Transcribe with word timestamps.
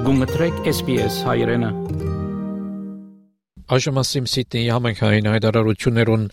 Գումտրեք 0.00 0.60
SPS 0.70 1.16
հայրենը։ 1.28 1.68
Այժմասիմ 3.76 4.28
Սիդնեի 4.32 4.70
համայնքային 4.72 5.28
հայտարարություններուն. 5.28 6.24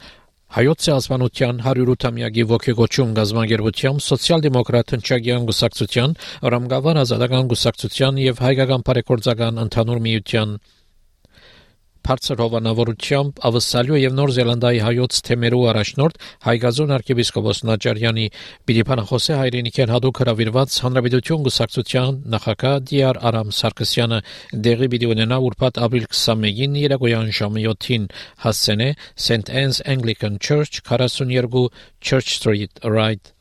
Հայոց 0.58 0.88
ազգանության 0.94 1.60
108-ամյակի 1.66 2.46
ողջագոչում 2.54 3.12
գազագերբությամբ 3.18 4.06
սոցիալ-դեմոկրատ 4.08 4.94
հնչագյան 4.96 5.50
գուսակցության, 5.52 6.16
Ռամգավան 6.56 7.02
ազատական 7.04 7.52
գուսակցության 7.52 8.22
եւ 8.24 8.42
հայկական 8.48 8.88
բարեգործական 8.88 9.62
ընդհանուր 9.68 10.02
միության 10.08 10.56
բարձր 12.08 12.40
հովանավորությամբ 12.40 13.40
ավսալյո 13.48 13.98
եւ 14.00 14.14
Նոր 14.16 14.32
Զելանդիայի 14.36 14.78
հայոց 14.86 15.18
թեմերու 15.28 15.64
առաջնորդ 15.72 16.20
Հայգազոն 16.46 16.94
arczepiskopos 16.98 17.60
Նաճարյանի 17.68 18.28
Պիլիփանախոսե 18.70 19.40
հայրենիքեն 19.42 19.92
հadouk 19.92 20.22
հրավիրված 20.24 20.78
հանրապետություն 20.86 21.44
գուսակցության 21.48 22.20
նախագահ 22.36 22.78
Դիար 22.92 23.20
Արամ 23.28 23.52
Սարգսյանը 23.58 24.20
դեղի 24.68 24.90
պիտի 24.94 25.10
ունենա 25.12 25.40
ուրբաթ 25.48 25.82
ապրիլ 25.88 26.06
21-ին 26.08 26.78
երեկոյան 26.88 27.34
ժամը 27.40 27.66
7-ին 27.68 28.06
հասցենե 28.46 28.90
St 29.28 29.52
Anne's 29.64 29.82
Anglican 29.96 30.40
Church 30.40 30.80
42 30.88 31.66
Church 32.00 32.38
Street 32.40 32.80
right 32.88 33.34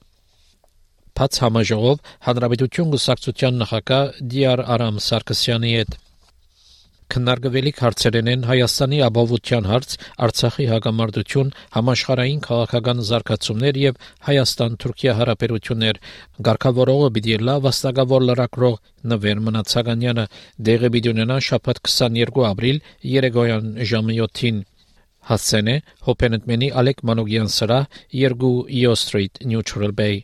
Փած 1.16 1.38
համաժողով 1.44 2.02
հանրապետություն 2.26 2.90
գուսակցության 2.96 3.62
նախագահ 3.62 4.10
Դիար 4.34 4.64
Արամ 4.74 4.98
Սարգսյանի 5.06 5.72
հետ 5.76 5.96
Քննարկվելիք 7.12 7.80
հարցերեն 7.84 8.28
են 8.32 8.44
Հայաստանի 8.50 8.98
ապահովության 9.06 9.68
հարց, 9.70 9.96
Արցախի 10.26 10.66
հակամարտություն, 10.72 11.52
համաշխարհային 11.76 12.40
քաղաքական 12.46 13.02
զարգացումներ 13.10 13.80
եւ 13.82 14.00
Հայաստան-Թուրքիա 14.28 15.16
հարաբերություններ։ 15.20 16.00
Գարկավորողը 16.50 17.10
պիտի 17.16 17.36
լավ 17.46 17.66
վաստակավոր 17.66 18.26
լրակրող 18.30 18.78
Նվեր 19.12 19.42
Մնացականյանը 19.46 20.28
դեղը 20.70 20.92
պիտի 20.96 21.12
ունենա 21.16 21.36
շաբաթ 21.48 21.82
22 21.86 22.48
ապրիլ 22.52 22.80
երեկոյան 23.16 23.68
ժամը 23.92 24.18
7-ին։ 24.22 24.64
Հասցենե 25.26 25.76
Հոփենտմենի 26.06 26.70
Ալեք 26.82 27.02
Մանոգյան 27.10 27.52
սրա 27.56 27.80
2 28.14 28.52
Yo 28.78 28.94
Street 28.98 29.42
Neutral 29.42 29.94
Bay 29.98 30.22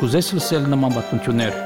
Կուզես 0.00 0.34
լսել 0.36 0.68
նման 0.72 0.96
բանություններ 0.96 1.65